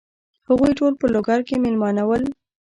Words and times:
هغوی 0.49 0.71
ټول 0.79 0.93
په 1.01 1.05
لوګر 1.13 1.39
کې 1.47 1.55
مېلمانه 1.63 2.03
ول. 2.07 2.23